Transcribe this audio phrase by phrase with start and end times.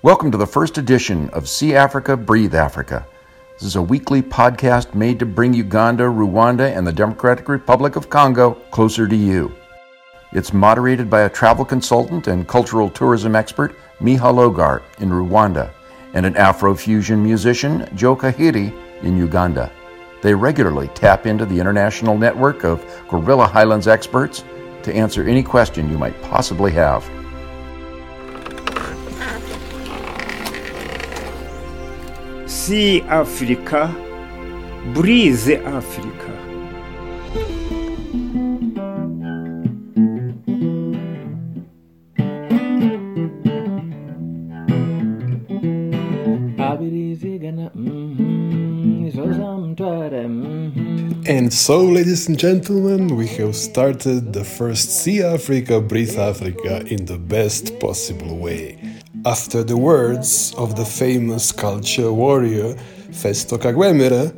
[0.00, 3.04] Welcome to the first edition of See Africa, Breathe Africa.
[3.54, 8.08] This is a weekly podcast made to bring Uganda, Rwanda, and the Democratic Republic of
[8.08, 9.52] Congo closer to you.
[10.30, 15.72] It's moderated by a travel consultant and cultural tourism expert, Miha Logar, in Rwanda,
[16.14, 18.72] and an Afrofusion musician, Joe Kahiri,
[19.02, 19.72] in Uganda.
[20.22, 24.44] They regularly tap into the international network of Gorilla Highlands experts
[24.84, 27.17] to answer any question you might possibly have.
[32.68, 33.88] See Africa,
[34.92, 36.34] breathe Africa.
[51.26, 57.06] And so, ladies and gentlemen, we have started the first See Africa, Breathe Africa in
[57.06, 58.97] the best possible way.
[59.24, 62.74] After the words of the famous culture warrior
[63.10, 64.32] Festo Karwemera,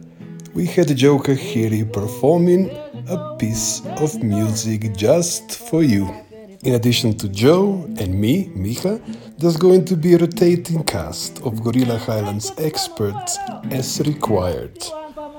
[0.55, 2.71] we had Joe Kahiri performing
[3.09, 6.09] a piece of music just for you.
[6.63, 9.01] In addition to Joe and me, Miha,
[9.39, 13.39] there's going to be a rotating cast of Gorilla Highlands experts
[13.71, 14.79] as required.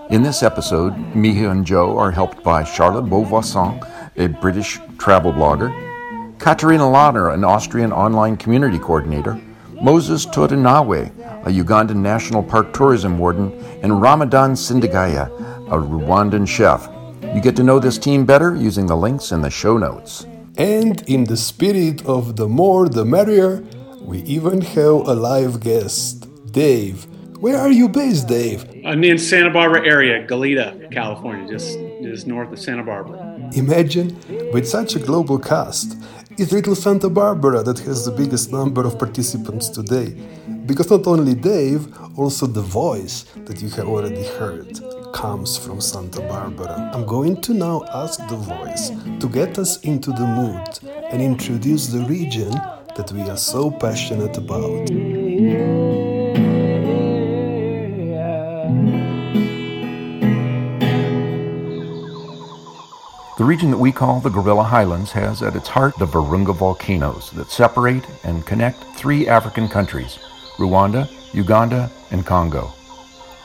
[0.10, 3.82] In this episode, Miha and Joe are helped by Charlotte Beauvoisin,
[4.18, 5.72] a British travel blogger,
[6.42, 9.40] Katerina Lahner, an Austrian online community coordinator,
[9.80, 11.12] Moses Totinawe,
[11.46, 13.52] a Ugandan National Park tourism warden,
[13.84, 15.28] and Ramadan Sindagaya,
[15.68, 16.90] a Rwandan chef.
[17.36, 20.26] You get to know this team better using the links in the show notes.
[20.58, 23.64] And in the spirit of the more the merrier,
[24.02, 27.06] we even have a live guest, Dave.
[27.38, 28.66] Where are you based, Dave?
[28.84, 33.50] I'm in Santa Barbara area, Goleta, California, just just north of Santa Barbara.
[33.54, 34.18] Imagine,
[34.54, 35.98] with such a global cast,
[36.38, 40.16] it's little Santa Barbara that has the biggest number of participants today.
[40.66, 44.80] Because not only Dave, also the voice that you have already heard
[45.14, 46.92] comes from Santa Barbara.
[46.94, 50.80] I'm going to now ask the voice to get us into the mood
[51.12, 52.52] and introduce the region
[52.96, 55.21] that we are so passionate about.
[63.42, 67.32] The region that we call the Gorilla Highlands has at its heart the Virunga volcanoes
[67.32, 70.20] that separate and connect three African countries
[70.58, 72.72] Rwanda, Uganda, and Congo.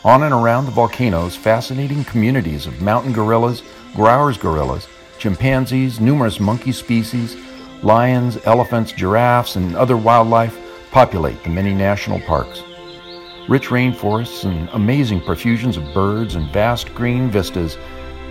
[0.04, 3.62] On and around the volcanoes, fascinating communities of mountain gorillas,
[3.94, 4.86] Grauer's gorillas,
[5.18, 7.34] chimpanzees, numerous monkey species,
[7.82, 10.58] lions, elephants, giraffes, and other wildlife
[10.90, 12.62] populate the many national parks.
[13.48, 17.78] Rich rainforests and amazing profusions of birds and vast green vistas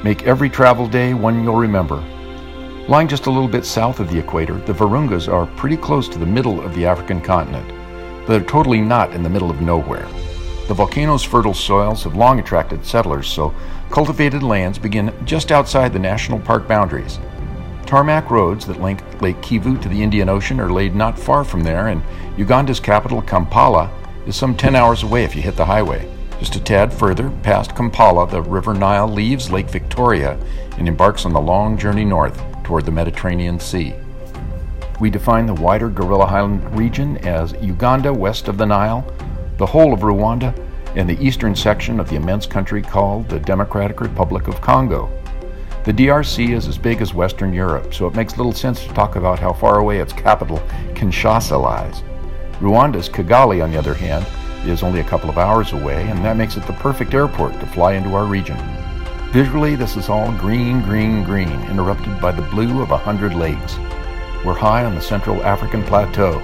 [0.05, 1.95] make every travel day one you'll remember.
[2.87, 6.19] Lying just a little bit south of the equator, the Virungas are pretty close to
[6.19, 7.67] the middle of the African continent,
[8.19, 10.07] but they're totally not in the middle of nowhere.
[10.67, 13.51] The volcano's fertile soils have long attracted settlers, so
[13.89, 17.17] cultivated lands begin just outside the national park boundaries.
[17.87, 21.63] Tarmac roads that link Lake Kivu to the Indian Ocean are laid not far from
[21.63, 22.03] there, and
[22.37, 23.89] Uganda's capital, Kampala,
[24.27, 26.14] is some 10 hours away if you hit the highway.
[26.39, 30.37] Just a tad further, past Kampala, the River Nile leaves Lake Victoria
[30.77, 33.93] and embarks on the long journey north toward the Mediterranean Sea.
[34.99, 39.05] We define the wider Gorilla Highland region as Uganda west of the Nile,
[39.57, 40.53] the whole of Rwanda,
[40.95, 45.09] and the eastern section of the immense country called the Democratic Republic of Congo.
[45.85, 49.15] The DRC is as big as Western Europe, so it makes little sense to talk
[49.15, 50.57] about how far away its capital,
[50.95, 52.01] Kinshasa, lies.
[52.59, 54.25] Rwanda's Kigali, on the other hand,
[54.67, 57.65] is only a couple of hours away, and that makes it the perfect airport to
[57.65, 58.57] fly into our region.
[59.31, 63.77] Visually, this is all green, green, green, interrupted by the blue of a hundred lakes.
[64.45, 66.41] We're high on the Central African Plateau,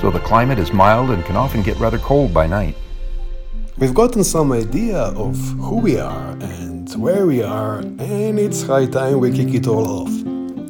[0.00, 2.74] so the climate is mild and can often get rather cold by night.
[3.78, 8.86] We've gotten some idea of who we are and where we are, and it's high
[8.86, 10.21] time we kick it all off.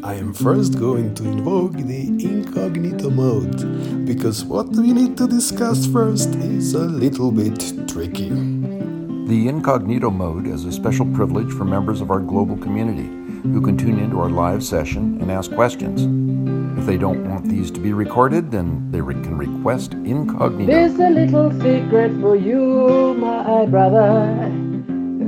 [0.05, 5.87] I am first going to invoke the incognito mode, because what we need to discuss
[5.87, 8.31] first is a little bit tricky.
[8.31, 13.09] The incognito mode is a special privilege for members of our global community
[13.43, 16.03] who can tune into our live session and ask questions.
[16.81, 20.73] If they don't want these to be recorded, then they re- can request incognito.
[20.73, 24.72] There's a little secret for you, my brother.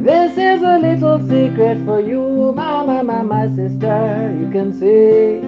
[0.05, 4.37] This is a little secret for you, my, my, my, my sister.
[4.39, 5.41] You can see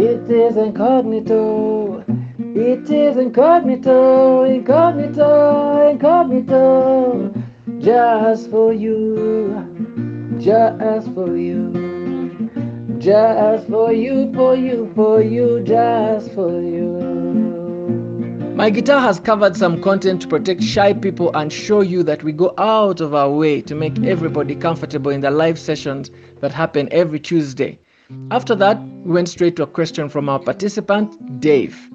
[0.00, 2.04] it is incognito.
[2.38, 7.34] It is incognito, incognito, incognito.
[7.80, 12.48] Just for you, just for you.
[13.00, 17.07] Just for you, for you, for you, just for you.
[18.58, 22.32] My guitar has covered some content to protect shy people and show you that we
[22.32, 26.10] go out of our way to make everybody comfortable in the live sessions
[26.40, 27.78] that happen every Tuesday.
[28.32, 31.88] After that, we went straight to a question from our participant, Dave.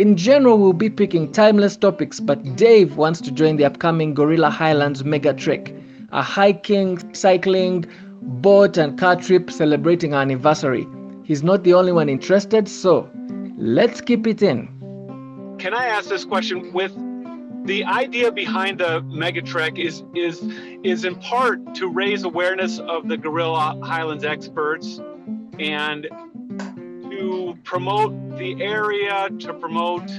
[0.00, 4.50] In general, we'll be picking timeless topics, but Dave wants to join the upcoming Gorilla
[4.50, 5.72] Highlands Mega Trek,
[6.10, 7.86] a hiking, cycling,
[8.20, 10.86] boat, and car trip celebrating our anniversary.
[11.24, 13.08] He's not the only one interested, so
[13.56, 14.81] let's keep it in.
[15.62, 16.92] Can I ask this question with
[17.66, 20.42] the idea behind the mega trek is is
[20.82, 25.00] is in part to raise awareness of the gorilla highlands experts
[25.60, 26.08] and
[27.12, 30.10] to promote the area, to promote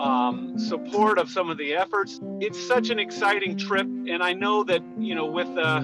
[0.00, 2.18] um, support of some of the efforts.
[2.40, 5.82] It's such an exciting trip, and I know that you know with the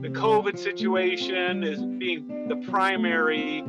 [0.00, 3.60] the COVID situation is being the primary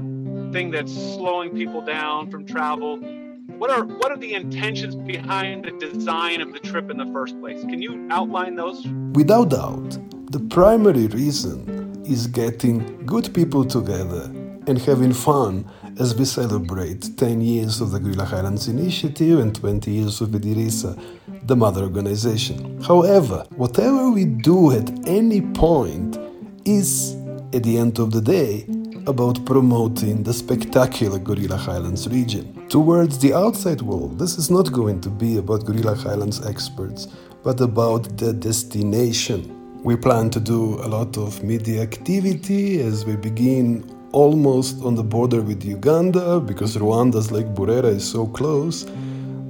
[0.52, 3.25] thing that's slowing people down from travel.
[3.58, 7.40] What are what are the intentions behind the design of the trip in the first
[7.40, 7.62] place?
[7.62, 8.86] Can you outline those?
[9.14, 9.98] Without doubt,
[10.32, 14.24] the primary reason is getting good people together
[14.68, 15.66] and having fun
[16.00, 21.00] as we celebrate 10 years of the Gorilla Highlands Initiative and 20 years of Edirisa,
[21.48, 22.82] the mother organization.
[22.82, 26.18] However, whatever we do at any point
[26.66, 27.16] is,
[27.54, 28.66] at the end of the day,
[29.08, 32.55] about promoting the spectacular Gorilla Highlands region.
[32.70, 37.08] Towards the outside world, this is not going to be about Gorilla Highlands experts,
[37.44, 39.84] but about the destination.
[39.84, 43.84] We plan to do a lot of media activity as we begin
[44.14, 48.86] almost on the border with Uganda because Rwanda's Lake Burera is so close,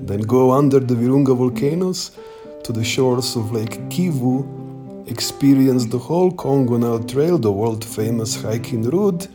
[0.02, 2.12] then go under the Virunga volcanoes
[2.66, 8.42] to the shores of Lake Kivu, experience the whole Congo Nile Trail, the world famous
[8.42, 9.30] hiking route,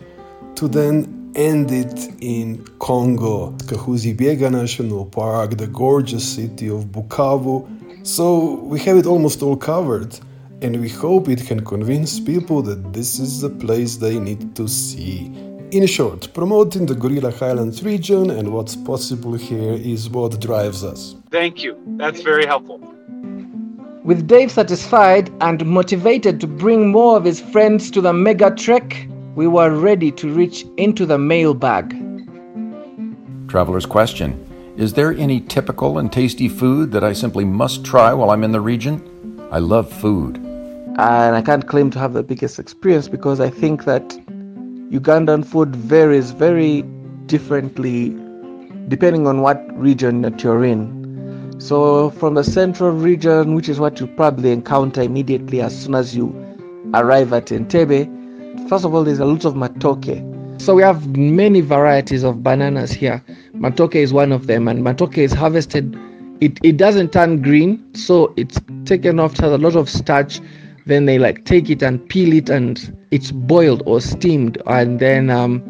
[0.56, 8.06] to then end it in Congo, Kahuzi Biega National Park, the gorgeous city of Bukavu.
[8.06, 10.18] So we have it almost all covered
[10.62, 14.68] and we hope it can convince people that this is the place they need to
[14.68, 15.26] see.
[15.70, 21.14] In short, promoting the Gorilla Highlands region and what's possible here is what drives us.
[21.30, 21.78] Thank you.
[21.96, 22.78] That's very helpful.
[24.02, 29.06] With Dave satisfied and motivated to bring more of his friends to the mega trek,
[29.34, 31.90] we were ready to reach into the mailbag.
[33.48, 38.30] Traveler's question Is there any typical and tasty food that I simply must try while
[38.30, 39.48] I'm in the region?
[39.50, 40.50] I love food
[40.98, 44.06] and I can't claim to have the biggest experience because I think that
[44.90, 46.82] Ugandan food varies very
[47.26, 48.10] differently
[48.88, 51.54] depending on what region that you're in.
[51.58, 56.16] So, from the central region, which is what you probably encounter immediately as soon as
[56.16, 56.34] you
[56.92, 58.08] arrive at Entebbe,
[58.70, 60.62] first of all, there's a lot of matoke.
[60.62, 63.22] So, we have many varieties of bananas here.
[63.54, 65.98] Matoke is one of them, and matoke is harvested.
[66.40, 70.40] It, it doesn't turn green, so it's taken off, has a lot of starch
[70.86, 75.30] then they like take it and peel it and it's boiled or steamed and then
[75.30, 75.62] um,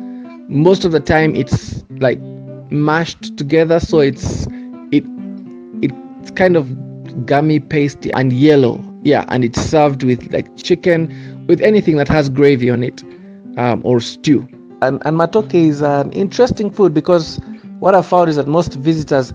[0.49, 2.20] most of the time it's like
[2.70, 4.47] mashed together so it's
[4.93, 5.05] it
[5.82, 11.61] it's kind of gummy pasty and yellow yeah and it's served with like chicken with
[11.61, 13.02] anything that has gravy on it
[13.58, 14.41] um, or stew
[14.82, 17.38] and, and matoke is an interesting food because
[17.81, 19.32] what i found is that most visitors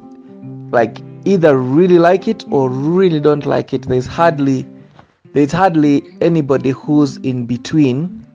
[0.72, 4.66] like either really like it or really don't like it there's hardly
[5.36, 8.26] there's hardly anybody who's in between.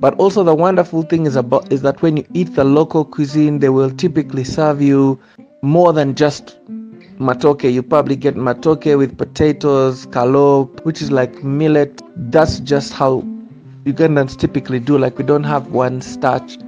[0.00, 3.60] But also the wonderful thing is about is that when you eat the local cuisine,
[3.60, 5.18] they will typically serve you
[5.62, 6.58] more than just
[7.18, 7.72] matoke.
[7.72, 12.02] You probably get matoke with potatoes, kalo, which is like millet.
[12.16, 13.22] That's just how
[13.84, 14.98] Ugandans typically do.
[14.98, 16.58] Like we don't have one starch.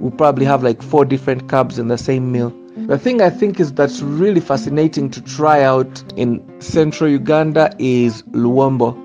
[0.00, 2.54] We probably have like four different carbs in the same meal.
[2.86, 8.22] The thing I think is that's really fascinating to try out in central Uganda is
[8.32, 8.96] luwombo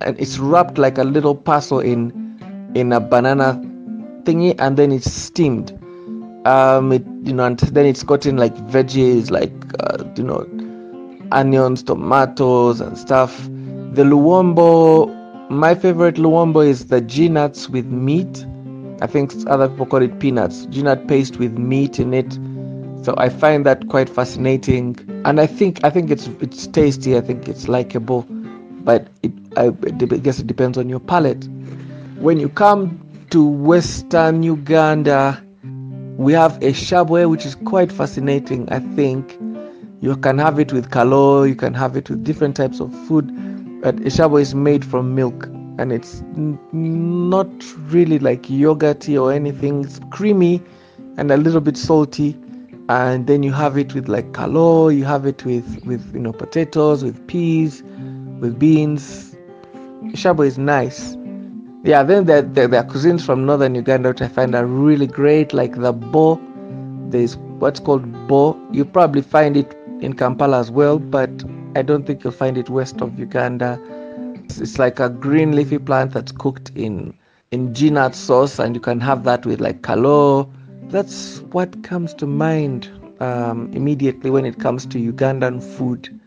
[0.00, 2.12] and it's wrapped like a little parcel in
[2.74, 3.54] in a banana
[4.24, 5.79] thingy and then it's steamed
[6.44, 10.46] um it you know and then it's gotten like veggies like uh, you know
[11.32, 13.42] onions tomatoes and stuff.
[13.92, 15.08] The luwombo
[15.50, 18.46] my favorite luwombo is the g-nuts with meat.
[19.02, 22.32] I think other people call it peanuts g-nut paste with meat in it.
[23.04, 24.96] So i find that quite fascinating.
[25.24, 28.26] And i think i think it's it's tasty i think it's likable.
[28.82, 31.46] But it, I, I guess it depends on your palate.
[32.18, 32.98] When you come
[33.30, 35.42] to Western Uganda,
[36.20, 38.68] we have eshabwe, which is quite fascinating.
[38.70, 39.38] I think
[40.02, 43.26] you can have it with kalo, you can have it with different types of food,
[43.80, 45.46] but eshabwe is made from milk
[45.78, 47.48] and it's n- not
[47.88, 49.82] really like yogurty or anything.
[49.84, 50.62] It's creamy
[51.16, 52.36] and a little bit salty.
[52.90, 56.32] and then you have it with like kalo, you have it with with you know
[56.32, 57.82] potatoes, with peas,
[58.40, 59.34] with beans.
[60.20, 61.16] Shabo is nice.
[61.82, 65.06] Yeah, then there, there, there are cuisines from northern Uganda which I find are really
[65.06, 66.38] great, like the bo.
[67.08, 68.60] There's what's called bo.
[68.70, 71.30] You probably find it in Kampala as well, but
[71.74, 73.80] I don't think you'll find it west of Uganda.
[74.44, 77.14] It's like a green leafy plant that's cooked in
[77.50, 80.52] in g-nut sauce, and you can have that with like kalo.
[80.88, 82.88] That's what comes to mind
[83.20, 86.20] um, immediately when it comes to Ugandan food.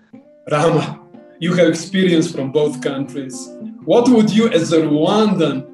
[0.51, 0.99] Rama,
[1.39, 3.49] you have experience from both countries.
[3.85, 5.67] What would you, as a Rwandan,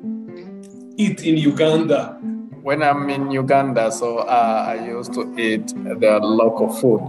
[0.97, 2.17] eat in Uganda?
[2.63, 7.01] When I'm in Uganda, so uh, I used to eat the local food,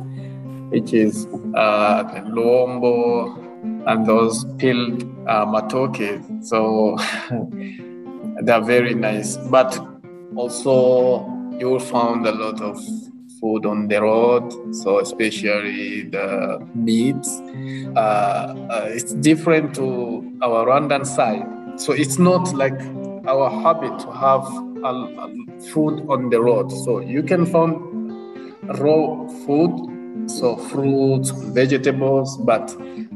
[0.70, 3.34] which is uh, the luwombo
[3.86, 6.44] and those peeled uh, matoke.
[6.44, 6.98] So
[8.42, 9.38] they're very nice.
[9.38, 9.80] But
[10.36, 11.26] also,
[11.58, 12.78] you will find a lot of
[13.40, 17.40] food on the road, so especially the meats.
[17.96, 21.46] Uh, uh, it's different to our Rwandan side.
[21.80, 22.80] So it's not like
[23.26, 24.44] our habit to have
[25.72, 26.70] food on the road.
[26.70, 27.74] So you can find
[28.78, 32.74] raw food, so fruits, vegetables, but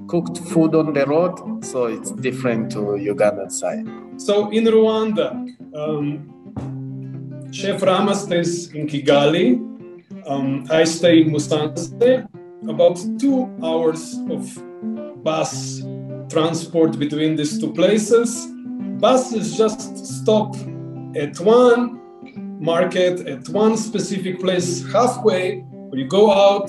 [0.09, 1.65] cooked food on the road.
[1.65, 3.87] So it's different to Ugandan side.
[4.17, 5.33] So in Rwanda,
[5.75, 6.31] um,
[7.53, 9.61] Chef Rama stays in Kigali.
[10.27, 12.29] Um, I stay in Musanze.
[12.67, 14.49] About two hours of
[15.23, 15.84] bus
[16.35, 18.47] transport between these two places.
[19.05, 20.57] Buses just stop
[21.17, 22.01] at one
[22.61, 26.69] market, at one specific place, halfway, where you go out,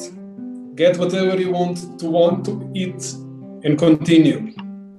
[0.75, 3.01] get whatever you want to want to eat,
[3.65, 4.53] and continue.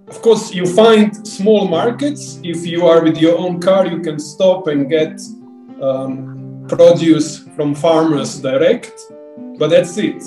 [0.09, 2.41] Of course, you find small markets.
[2.43, 5.21] If you are with your own car, you can stop and get
[5.81, 8.95] um, produce from farmers direct,
[9.59, 10.23] but that's it.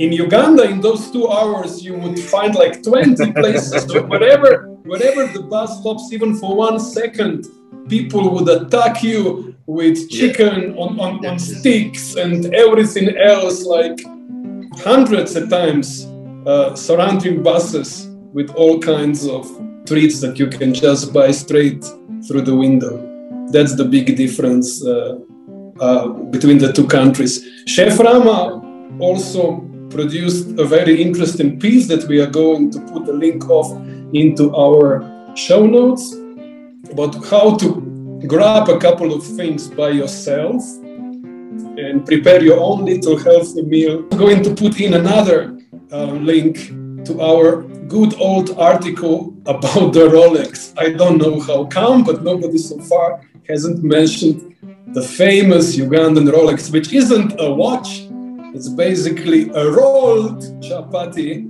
[0.00, 3.84] In Uganda, in those two hours, you would find like 20 places.
[4.06, 7.46] whatever, wherever the bus stops, even for one second,
[7.86, 14.00] people would attack you with chicken on, on, on sticks and everything else, like
[14.78, 16.06] hundreds of times,
[16.46, 19.44] uh, surrounding buses with all kinds of
[19.84, 21.84] treats that you can just buy straight
[22.26, 22.96] through the window.
[23.50, 25.18] That's the big difference uh,
[25.78, 27.44] uh, between the two countries.
[27.66, 28.62] Chef Rama
[28.98, 33.66] also produced a very interesting piece that we are going to put a link of
[34.14, 35.04] into our
[35.36, 36.14] show notes
[36.90, 40.62] about how to grab a couple of things by yourself
[41.78, 44.06] and prepare your own little healthy meal.
[44.12, 45.58] I'm going to put in another
[45.92, 46.56] uh, link
[47.06, 50.72] to our good old article about the Rolex.
[50.78, 54.54] I don't know how come, but nobody so far hasn't mentioned
[54.88, 58.09] the famous Ugandan Rolex, which isn't a watch,
[58.54, 61.46] it's basically a rolled chapati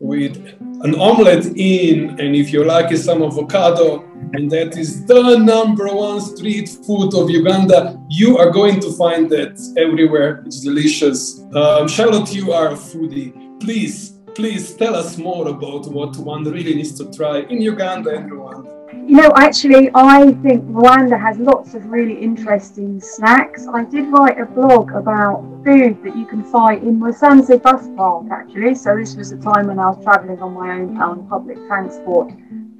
[0.00, 0.36] with
[0.82, 4.02] an omelette in, and if you like, some avocado.
[4.32, 8.00] And that is the number one street food of Uganda.
[8.08, 10.42] You are going to find that everywhere.
[10.46, 11.42] It's delicious.
[11.54, 13.60] Um, Charlotte, you are a foodie.
[13.60, 18.30] Please, please tell us more about what one really needs to try in Uganda and
[18.30, 18.79] Rwanda.
[19.06, 23.66] You know, actually, I think Rwanda has lots of really interesting snacks.
[23.66, 28.26] I did write a blog about food that you can find in Musanze bus park,
[28.30, 28.74] actually.
[28.74, 32.32] So, this was a time when I was travelling on my own on public transport.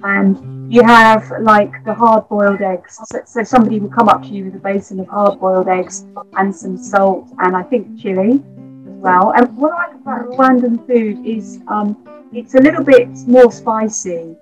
[0.03, 2.99] And you have like the hard boiled eggs.
[3.05, 6.05] So, so, somebody will come up to you with a basin of hard boiled eggs
[6.37, 8.41] and some salt and I think chili
[8.87, 9.33] as well.
[9.35, 11.97] And what I like about Rwandan food is um,
[12.31, 14.37] it's a little bit more spicy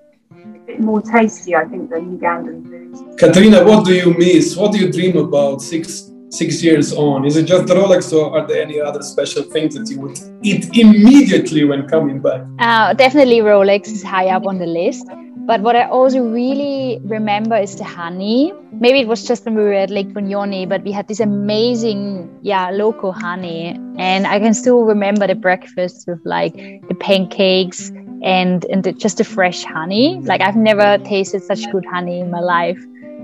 [0.69, 3.17] bit more tasty, I think, than Ugandan food.
[3.17, 4.55] Katrina, what do you miss?
[4.55, 6.11] What do you dream about six
[6.41, 7.25] six years on?
[7.25, 10.19] Is it just the Rolex, or are there any other special things that you would
[10.43, 12.41] eat immediately when coming back?
[12.59, 15.07] Uh, definitely, Rolex is high up on the list.
[15.49, 18.53] But what I also really remember is the honey.
[18.71, 22.29] Maybe it was just when we were at Lake Bunyonyi, but we had this amazing,
[22.43, 23.75] yeah, local honey.
[23.97, 26.53] And I can still remember the breakfast with like
[26.89, 27.91] the pancakes
[28.23, 30.19] and and just the fresh honey.
[30.23, 32.79] Like I've never tasted such good honey in my life.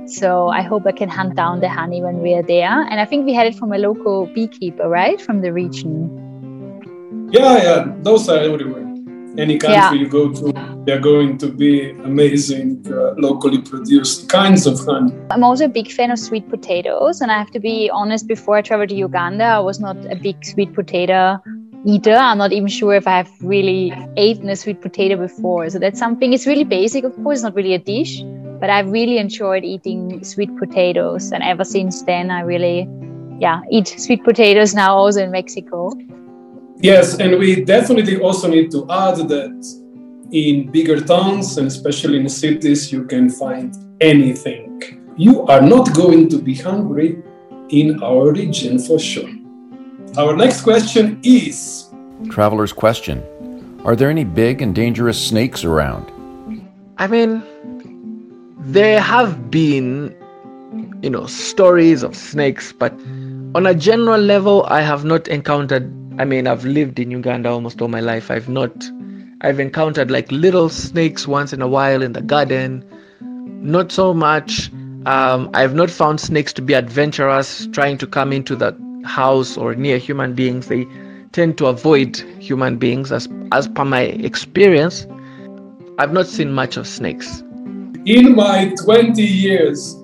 [0.07, 2.81] So I hope I can hunt down the honey when we are there.
[2.89, 7.29] And I think we had it from a local beekeeper, right, from the region.
[7.31, 8.83] Yeah, yeah, those are everywhere.
[9.37, 9.91] Any country yeah.
[9.93, 10.53] you go to,
[10.85, 15.13] they're going to be amazing, uh, locally produced kinds of honey.
[15.29, 18.27] I'm also a big fan of sweet potatoes, and I have to be honest.
[18.27, 21.41] Before I traveled to Uganda, I was not a big sweet potato
[21.85, 22.15] eater.
[22.15, 25.69] I'm not even sure if I have really eaten a sweet potato before.
[25.69, 28.23] So that's something, it's really basic, of course, not really a dish,
[28.59, 31.31] but I've really enjoyed eating sweet potatoes.
[31.31, 32.89] And ever since then, I really
[33.39, 35.91] yeah eat sweet potatoes now also in Mexico.
[36.77, 39.81] Yes, and we definitely also need to add that
[40.31, 44.81] in bigger towns and especially in cities, you can find anything.
[45.15, 47.23] You are not going to be hungry
[47.69, 49.29] in our region for sure.
[50.17, 51.89] Our next question is
[52.29, 53.21] Traveler's question
[53.83, 56.09] Are there any big and dangerous snakes around?
[56.97, 57.43] I mean,
[58.59, 60.15] there have been,
[61.01, 62.93] you know, stories of snakes, but
[63.55, 65.91] on a general level, I have not encountered.
[66.17, 68.31] I mean, I've lived in Uganda almost all my life.
[68.31, 68.71] I've not,
[69.41, 72.85] I've encountered like little snakes once in a while in the garden,
[73.19, 74.71] not so much.
[75.05, 78.71] Um, I've not found snakes to be adventurous, trying to come into the
[79.05, 80.67] house or near human beings.
[80.67, 80.85] They
[81.31, 85.07] tend to avoid human beings, as as per my experience.
[85.97, 87.43] I've not seen much of snakes.
[88.05, 89.95] in my 20 years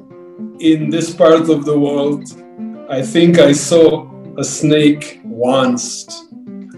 [0.60, 2.24] in this part of the world,
[2.90, 6.28] I think I saw a snake once.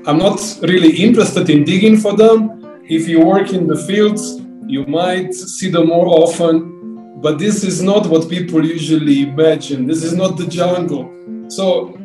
[0.06, 2.82] I'm not really interested in digging for them.
[2.84, 7.82] If you work in the fields, you might see them more often, but this is
[7.82, 9.88] not what people usually imagine.
[9.88, 11.10] This is not the jungle.
[11.48, 11.98] So,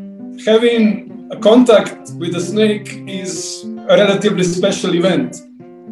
[0.46, 5.42] having a contact with a snake is a relatively special event.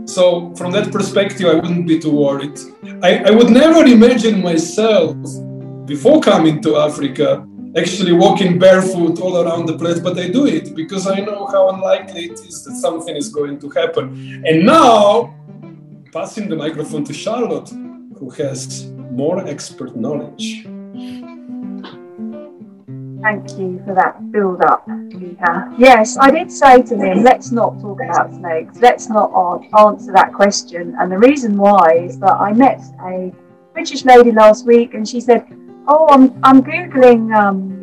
[0.09, 2.59] So, from that perspective, I wouldn't be too worried.
[3.03, 5.17] I, I would never imagine myself
[5.87, 10.75] before coming to Africa actually walking barefoot all around the place, but I do it
[10.75, 14.43] because I know how unlikely it is that something is going to happen.
[14.47, 15.35] And now,
[16.13, 17.69] passing the microphone to Charlotte,
[18.19, 20.67] who has more expert knowledge.
[23.27, 25.75] Thank you for that build up, Miha.
[25.77, 28.79] Yes, I did say to him, let's not talk about snakes.
[28.79, 29.33] Let's not
[29.77, 30.95] answer that question.
[31.01, 33.33] And the reason why is that I met a
[33.73, 35.45] British lady last week and she said,
[35.89, 37.35] Oh, I'm, I'm Googling.
[37.35, 37.83] Um,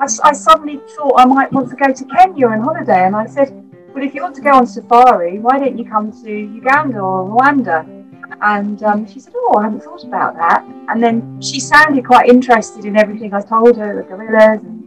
[0.00, 3.04] I, I suddenly thought I might want to go to Kenya on holiday.
[3.04, 3.50] And I said,
[3.94, 7.28] Well, if you want to go on safari, why don't you come to Uganda or
[7.28, 7.84] Rwanda?
[8.40, 10.64] And um, she said, Oh, I haven't thought about that.
[10.88, 14.77] And then she sounded quite interested in everything I told her the gorillas and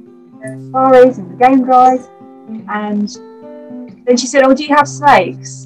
[0.41, 2.09] the safaris and the game drives.
[2.69, 3.09] And
[4.05, 5.65] then she said, Oh, do you have snakes?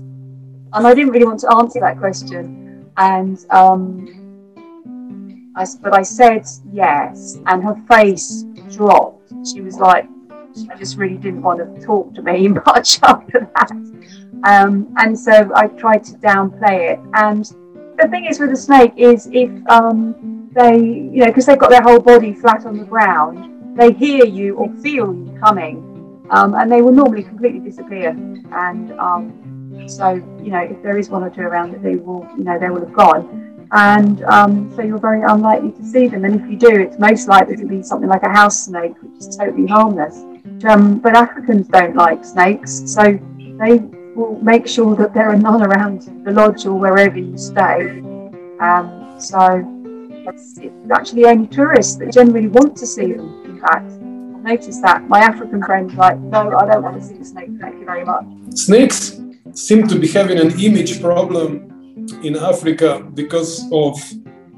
[0.74, 2.92] And I didn't really want to answer that question.
[2.98, 4.26] And um,
[5.56, 9.32] I, but I said yes, and her face dropped.
[9.48, 10.06] She was like,
[10.56, 13.72] she just really didn't want to talk to me much after that.
[14.44, 17.00] Um, and so I tried to downplay it.
[17.14, 17.46] And
[17.98, 21.70] the thing is with a snake is if um, they, you know, because they've got
[21.70, 26.56] their whole body flat on the ground, they hear you or feel you coming, um,
[26.56, 28.10] and they will normally completely disappear.
[28.10, 32.44] And um, so, you know, if there is one or two around, they will, you
[32.44, 36.26] know, they will have gone and um, so you're very unlikely to see them.
[36.26, 39.20] And if you do, it's most likely to be something like a house snake, which
[39.20, 40.18] is totally harmless.
[40.64, 43.80] Um, but Africans don't like snakes, so they
[44.16, 48.00] will make sure that there are none around the lodge or wherever you stay.
[48.60, 49.64] Um, so
[50.28, 53.45] it's, it's actually only tourists that generally want to see them.
[53.56, 57.08] In fact, I've noticed that my African friends are like, no, I don't want to
[57.08, 57.52] see a snake.
[57.62, 58.26] Thank you very much.
[58.54, 59.18] Snakes
[59.54, 61.48] seem to be having an image problem
[62.22, 63.98] in Africa because of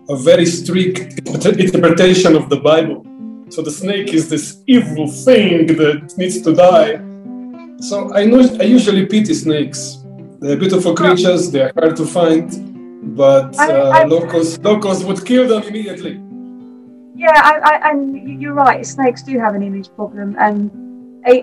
[0.10, 3.06] a very strict interpretation of the Bible.
[3.50, 7.00] So the snake is this evil thing that needs to die.
[7.80, 10.00] So I know I usually pity snakes.
[10.40, 11.52] They're beautiful creatures.
[11.52, 16.20] They're hard to find, but uh, locals locals would kill them immediately.
[17.18, 18.86] Yeah, I, I, and you're right.
[18.86, 20.70] Snakes do have an image problem, and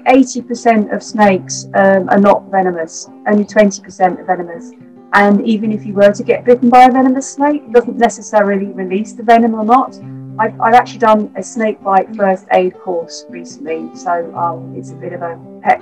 [0.06, 3.08] eighty percent of snakes um, are not venomous.
[3.26, 4.70] Only twenty percent are venomous.
[5.14, 8.66] And even if you were to get bitten by a venomous snake, it doesn't necessarily
[8.66, 9.98] release the venom or not.
[10.38, 14.94] I've, I've actually done a snake bite first aid course recently, so um, it's a
[14.94, 15.80] bit of a pet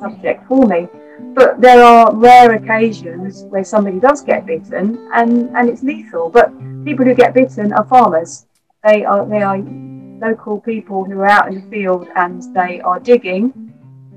[0.00, 0.86] subject for me.
[1.34, 6.28] But there are rare occasions where somebody does get bitten, and, and it's lethal.
[6.28, 6.52] But
[6.84, 8.46] people who get bitten are farmers
[8.84, 9.58] they are they are
[10.20, 13.70] local people who are out in the field and they are digging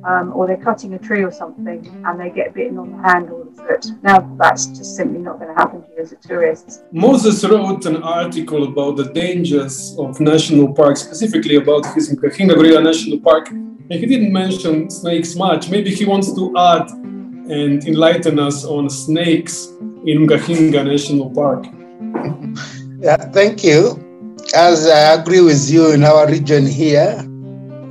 [0.05, 3.29] um, or they're cutting a tree or something and they get bitten on the hand
[3.29, 3.85] or the foot.
[4.01, 6.83] Now that's just simply not going to happen to you as a tourist.
[6.91, 12.81] Moses wrote an article about the dangers of national parks, specifically about his Mgahinga Gorilla
[12.81, 15.69] National Park, and he didn't mention snakes much.
[15.69, 19.67] Maybe he wants to add and enlighten us on snakes
[20.05, 21.65] in Mgahinga National Park.
[23.03, 24.02] Yeah, thank you.
[24.51, 27.25] As I agree with you in our region here,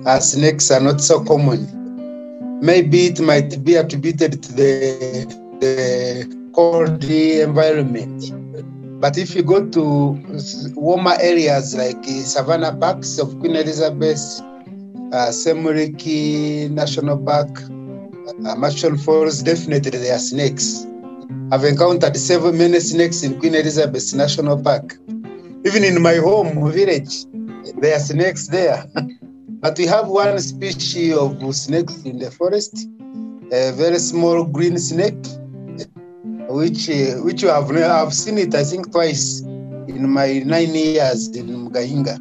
[0.07, 1.67] uh, snakes are not so common.
[2.61, 5.25] Maybe it might be attributed to the,
[5.59, 9.01] the cold environment.
[9.01, 14.21] But if you go to warmer areas like Savannah Parks of Queen Elizabeth,
[15.13, 17.49] uh, Semuliki National Park,
[18.47, 20.87] uh, Murchison Falls, definitely there are snakes.
[21.51, 24.97] I've encountered several many snakes in Queen Elizabeth National Park.
[25.65, 27.25] Even in my home village,
[27.81, 28.85] there are snakes there.
[29.61, 32.89] but we have one species of snakes in the forest,
[33.53, 35.25] a very small green snake,
[36.49, 41.29] which uh, which you have I've seen it I think twice in my nine years
[41.29, 42.19] in Mgahinga.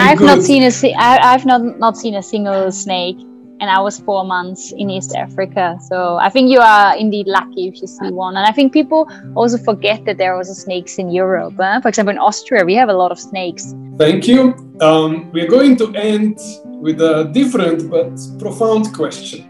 [0.00, 0.26] I've good.
[0.26, 3.18] not seen a si- I, I've not not seen a single snake,
[3.64, 5.78] and I was four months in East Africa.
[5.80, 8.36] So I think you are indeed lucky if you see one.
[8.36, 11.58] And I think people also forget that there are also snakes in Europe.
[11.58, 11.80] eh?
[11.80, 13.74] For example, in Austria, we have a lot of snakes.
[13.96, 14.40] Thank you.
[14.82, 19.40] Um, we're going to end with a different but profound question.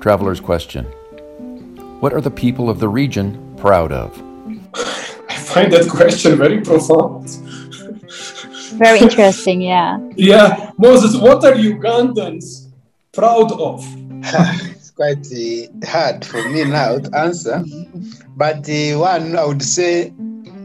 [0.00, 0.84] Traveler's question
[1.98, 4.10] What are the people of the region proud of?
[5.34, 7.26] I find that question very profound.
[8.78, 9.98] Very interesting, yeah.
[10.16, 12.63] Yeah, Moses, what are Ugandans
[13.14, 13.84] proud of?
[14.22, 17.64] it's quite uh, hard for me now to answer.
[18.36, 20.12] But uh, one, I would say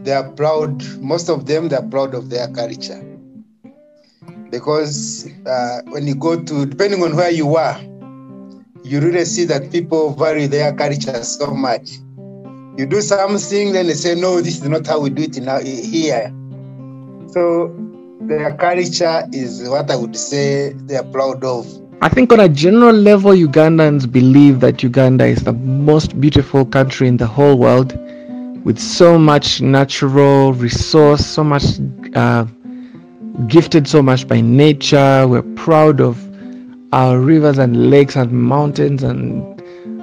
[0.02, 3.06] they are proud, most of them, they are proud of their culture.
[4.50, 7.78] Because uh, when you go to, depending on where you are,
[8.82, 11.98] you really see that people value their culture so much.
[12.76, 15.60] You do something, then they say, no, this is not how we do it now
[15.60, 16.34] here.
[17.28, 17.74] So
[18.22, 21.66] their culture is what I would say they are proud of.
[22.02, 27.06] I think on a general level, Ugandans believe that Uganda is the most beautiful country
[27.06, 27.92] in the whole world,
[28.64, 31.64] with so much natural resource, so much
[32.14, 32.46] uh,
[33.48, 35.28] gifted so much by nature.
[35.28, 36.16] We're proud of
[36.94, 39.59] our rivers and lakes and mountains and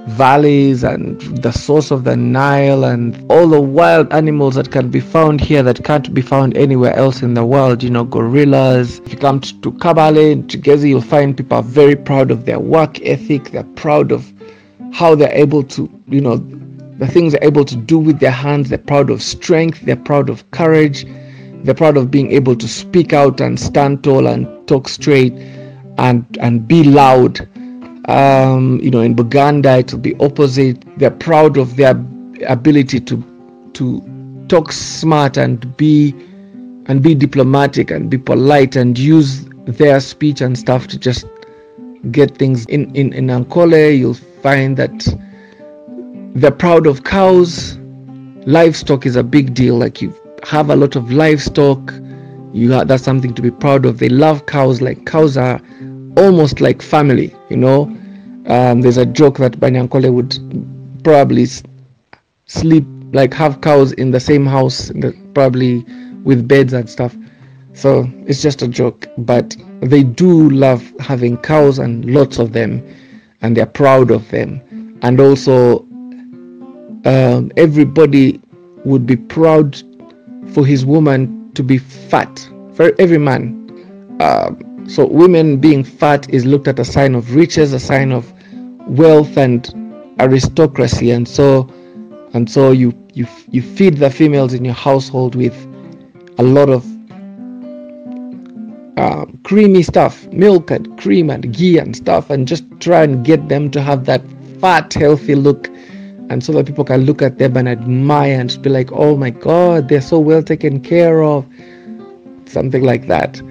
[0.07, 4.99] valleys and the source of the Nile and all the wild animals that can be
[4.99, 7.83] found here that can't be found anywhere else in the world.
[7.83, 8.99] You know, gorillas.
[8.99, 12.59] If you come to, Kabale, to Gezi, you'll find people are very proud of their
[12.59, 13.51] work ethic.
[13.51, 14.31] They're proud of
[14.93, 16.37] how they're able to, you know,
[16.97, 18.69] the things they're able to do with their hands.
[18.69, 19.81] They're proud of strength.
[19.81, 21.05] They're proud of courage.
[21.63, 25.33] They're proud of being able to speak out and stand tall and talk straight
[25.97, 27.47] and and be loud.
[28.07, 30.83] Um, you know, in Buganda, it will be opposite.
[30.97, 31.91] They're proud of their
[32.47, 33.23] ability to
[33.73, 36.15] to talk smart and be
[36.85, 41.25] and be diplomatic and be polite and use their speech and stuff to just
[42.11, 43.97] get things in in in Ankole.
[43.97, 45.05] You'll find that
[46.33, 47.77] they're proud of cows.
[48.45, 49.75] Livestock is a big deal.
[49.77, 51.93] Like you have a lot of livestock.
[52.53, 53.97] You have, that's something to be proud of.
[53.99, 54.81] They love cows.
[54.81, 55.59] Like cows are
[56.17, 57.33] almost like family.
[57.49, 57.81] You know,
[58.47, 60.37] um, there's a joke that Banyankole would
[61.03, 61.63] probably s-
[62.45, 65.85] sleep like have cows in the same house, the- probably
[66.23, 67.15] with beds and stuff.
[67.73, 72.81] So it's just a joke, but they do love having cows and lots of them,
[73.41, 74.59] and they're proud of them.
[75.03, 75.85] And also,
[77.05, 78.41] um, everybody
[78.83, 79.81] would be proud
[80.47, 82.49] for his woman to be fat.
[82.73, 83.53] For every man,
[84.19, 88.31] um, so women being fat is looked at a sign of riches, a sign of
[88.87, 89.69] wealth and
[90.19, 91.69] aristocracy, and so
[92.33, 95.55] and so you you you feed the females in your household with
[96.37, 96.85] a lot of
[98.97, 103.49] um, creamy stuff, milk and cream and ghee and stuff, and just try and get
[103.49, 104.21] them to have that
[104.61, 105.67] fat, healthy look,
[106.29, 109.31] and so that people can look at them and admire and be like, "Oh my
[109.31, 111.45] God, they're so well taken care of,"
[112.45, 113.41] something like that.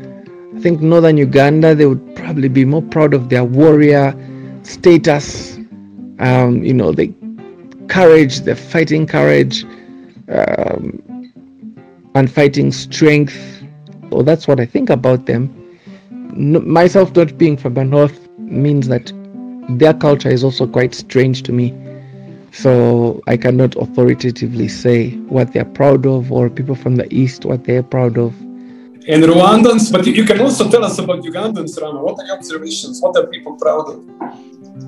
[0.57, 4.15] I think northern Uganda they would probably be more proud of their warrior
[4.63, 5.59] status.
[6.19, 7.13] Um, you know, the
[7.89, 9.65] courage, the fighting courage,
[10.29, 11.03] um,
[12.15, 13.63] and fighting strength.
[14.11, 15.53] So that's what I think about them.
[16.11, 19.13] N- myself not being from the north means that
[19.69, 21.75] their culture is also quite strange to me.
[22.53, 27.65] So I cannot authoritatively say what they're proud of, or people from the east what
[27.65, 28.33] they're proud of.
[29.09, 32.03] And Rwandans, but you- can also tell us about Ugandans, Rama.
[32.03, 33.01] What are your observations?
[33.01, 34.01] What are people proud of?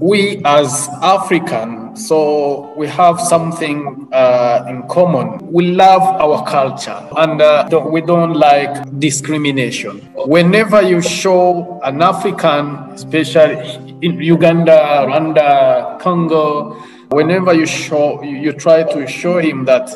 [0.00, 5.38] we as African, so we have something uh, in common.
[5.50, 10.00] We love our culture and uh, we don't like discrimination.
[10.14, 16.76] Whenever you show an African, especially in Uganda, Rwanda, Congo,
[17.10, 19.88] whenever you show, you, you try to show him that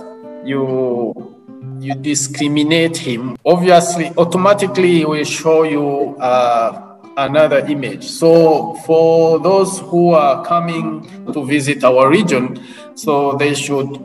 [0.44, 1.36] you
[1.80, 8.04] you discriminate him, obviously, automatically he will show you uh, another image.
[8.04, 12.62] So for those who are coming to visit our region,
[12.94, 14.00] so they should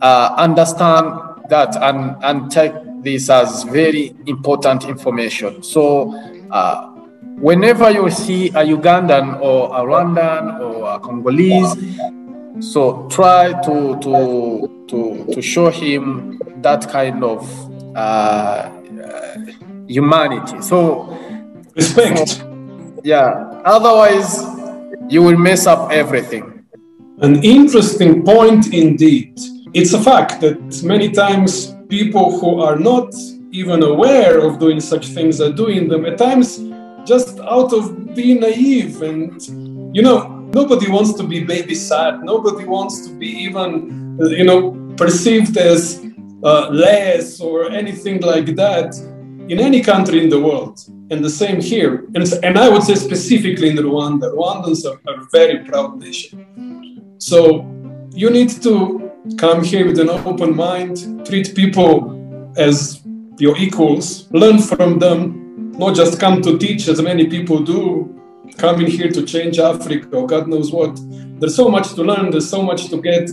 [0.00, 1.14] uh, understand
[1.48, 2.72] that and, and take
[3.02, 5.62] this as very important information.
[5.62, 6.14] So
[6.50, 6.90] uh,
[7.38, 11.76] whenever you see a Ugandan or a Rwandan or a Congolese,
[12.72, 17.40] so try to to to to show him that kind of
[17.96, 19.36] uh, uh,
[19.88, 20.60] humanity.
[20.62, 20.78] So
[21.74, 22.28] respect.
[22.28, 23.60] So, yeah.
[23.64, 24.44] Otherwise,
[25.08, 26.64] you will mess up everything.
[27.20, 29.38] An interesting point indeed.
[29.74, 33.14] It's a fact that many times people who are not
[33.50, 36.58] even aware of doing such things are doing them at times
[37.04, 39.42] just out of being naive and
[39.94, 40.18] you know
[40.54, 46.04] nobody wants to be babysat nobody wants to be even you know perceived as
[46.42, 48.94] uh, less or anything like that
[49.48, 50.80] in any country in the world.
[51.10, 52.06] And the same here.
[52.14, 57.16] And, and I would say specifically in Rwanda, Rwandans are, are a very proud nation.
[57.18, 57.66] So
[58.14, 63.02] you need to come here with an open mind, treat people as
[63.38, 68.18] your equals, learn from them, not just come to teach as many people do,
[68.58, 70.98] coming here to change Africa or God knows what.
[71.40, 73.30] There's so much to learn, there's so much to get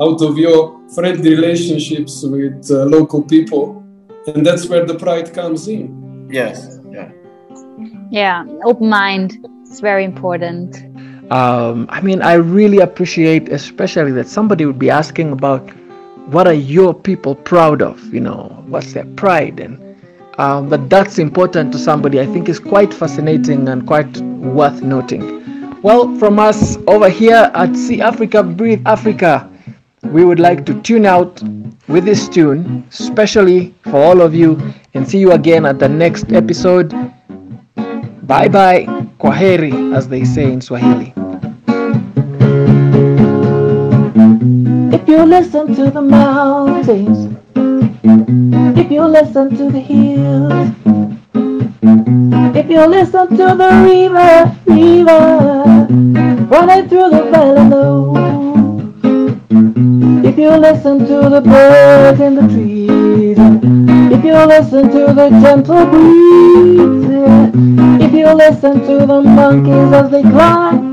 [0.00, 3.82] out of your friendly relationships with uh, local people.
[4.26, 6.28] And that's where the pride comes in.
[6.30, 7.10] Yes, yeah.
[8.10, 9.46] Yeah, open mind.
[9.66, 10.76] It's very important.
[11.32, 15.68] Um, I mean, I really appreciate, especially that somebody would be asking about
[16.26, 18.02] what are your people proud of?
[18.12, 19.60] You know, what's their pride?
[19.60, 19.80] And
[20.38, 22.20] um, that that's important to somebody.
[22.20, 25.80] I think is quite fascinating and quite worth noting.
[25.82, 29.50] Well, from us over here at See Africa, Breathe Africa,
[30.06, 31.42] we would like to tune out
[31.88, 34.60] with this tune, especially for all of you,
[34.94, 36.90] and see you again at the next episode.
[38.26, 38.86] Bye bye,
[39.18, 41.12] kwaheri, as they say in Swahili.
[44.94, 47.36] If you listen to the mountains,
[48.78, 50.70] if you listen to the hills,
[52.56, 55.86] if you listen to the river, river
[56.48, 58.23] running through the valley
[60.44, 63.38] you listen to the birds in the trees,
[64.12, 67.08] if you listen to the gentle breeze,
[68.04, 70.92] if you listen to the monkeys as they climb,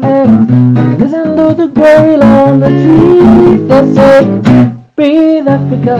[0.97, 4.23] listen to the girl on the tree that say,
[4.95, 5.97] breathe Africa,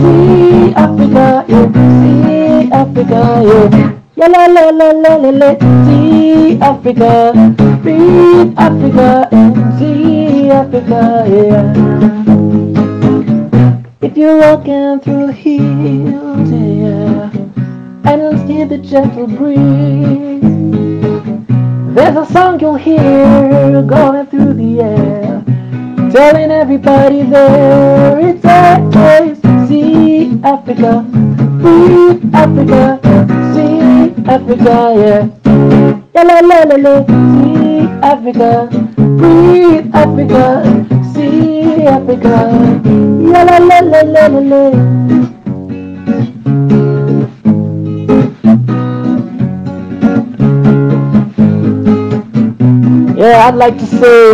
[0.00, 1.66] see Africa, yeah,
[2.02, 3.20] see Africa,
[3.50, 3.92] yeah.
[4.14, 5.50] Yeah, la la la la la la,
[5.86, 7.32] see Africa,
[7.82, 12.35] breathe Africa, and see Africa, yeah.
[14.16, 17.30] You're walking through the hills, yeah,
[18.10, 20.40] and you'll hear the gentle breeze,
[21.94, 25.44] there's a song you'll hear going through the air,
[26.10, 31.04] telling everybody there it's always see Africa,
[31.60, 32.98] breathe Africa,
[33.52, 35.28] see Africa, yeah.
[36.14, 40.85] Yeah, la la la la, see Africa, breathe Africa,
[41.36, 44.62] Yeah, la la la la la la.
[53.16, 54.32] Yeah, I'd like to say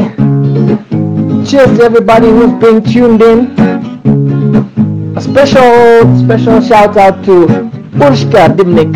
[1.44, 3.48] cheers to everybody who's been tuned in.
[5.16, 7.46] A special, special shout out to
[7.98, 8.94] Urshka Dimnik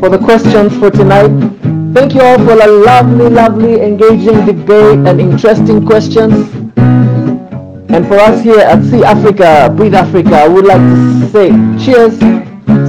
[0.00, 1.57] for the questions for tonight.
[1.98, 6.48] Thank you all for a lovely, lovely, engaging debate and interesting questions.
[6.76, 11.48] And for us here at See Africa, Breathe Africa, I would like to say
[11.84, 12.16] cheers.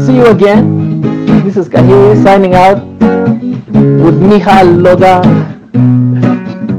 [0.05, 1.01] See you again.
[1.43, 2.85] This is Kahiri signing out
[4.05, 5.23] with Miha Logar.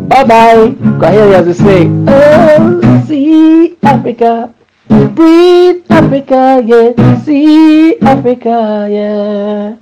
[0.09, 0.69] Bye bye.
[1.03, 4.55] Kwaheri as we say, oh, see Africa.
[4.89, 6.93] Breathe Africa, yeah.
[7.25, 9.75] See Africa, yeah.